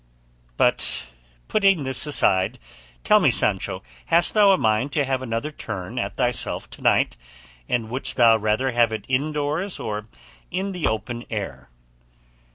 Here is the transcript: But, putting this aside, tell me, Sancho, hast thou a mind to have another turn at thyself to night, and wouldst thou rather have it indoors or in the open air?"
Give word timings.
But, 0.57 1.03
putting 1.47 1.83
this 1.83 2.07
aside, 2.07 2.57
tell 3.03 3.19
me, 3.19 3.29
Sancho, 3.29 3.83
hast 4.07 4.33
thou 4.33 4.49
a 4.51 4.57
mind 4.57 4.91
to 4.93 5.05
have 5.05 5.21
another 5.21 5.51
turn 5.51 5.99
at 5.99 6.15
thyself 6.17 6.67
to 6.71 6.81
night, 6.81 7.17
and 7.69 7.87
wouldst 7.87 8.15
thou 8.17 8.35
rather 8.35 8.71
have 8.71 8.91
it 8.91 9.05
indoors 9.07 9.79
or 9.79 10.07
in 10.49 10.71
the 10.71 10.87
open 10.87 11.25
air?" 11.29 11.69